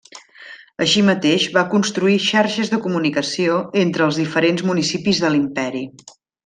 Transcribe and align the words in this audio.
Així 0.85 1.03
mateix, 1.09 1.45
va 1.57 1.63
construir 1.75 2.17
xarxes 2.29 2.73
de 2.73 2.81
comunicació 2.87 3.61
entre 3.85 4.09
els 4.09 4.21
diferents 4.25 4.69
municipis 4.73 5.25
de 5.27 5.35
l'imperi. 5.37 5.89